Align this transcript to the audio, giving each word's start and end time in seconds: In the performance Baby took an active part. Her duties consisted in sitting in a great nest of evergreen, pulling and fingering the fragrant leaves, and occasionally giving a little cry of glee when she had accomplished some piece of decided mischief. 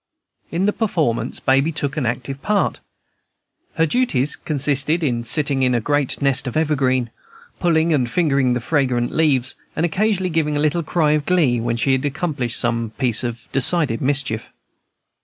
In 0.49 0.65
the 0.65 0.73
performance 0.73 1.39
Baby 1.39 1.71
took 1.71 1.95
an 1.95 2.07
active 2.07 2.41
part. 2.41 2.79
Her 3.75 3.85
duties 3.85 4.35
consisted 4.35 5.03
in 5.03 5.23
sitting 5.23 5.61
in 5.61 5.75
a 5.75 5.79
great 5.79 6.19
nest 6.23 6.47
of 6.47 6.57
evergreen, 6.57 7.11
pulling 7.59 7.93
and 7.93 8.09
fingering 8.09 8.53
the 8.53 8.61
fragrant 8.61 9.11
leaves, 9.11 9.53
and 9.75 9.85
occasionally 9.85 10.31
giving 10.31 10.57
a 10.57 10.59
little 10.59 10.81
cry 10.81 11.11
of 11.11 11.27
glee 11.27 11.59
when 11.61 11.77
she 11.77 11.91
had 11.91 12.03
accomplished 12.03 12.59
some 12.59 12.93
piece 12.97 13.23
of 13.23 13.47
decided 13.51 14.01
mischief. 14.01 14.49